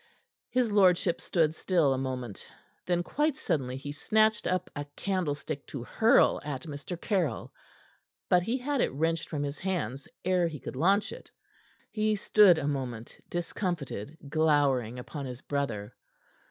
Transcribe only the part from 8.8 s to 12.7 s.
it wrenched from his hands ere he could launch it. He stood a